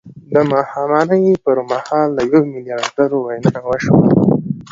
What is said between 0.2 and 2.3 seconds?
د ماښامنۍ پر مهال د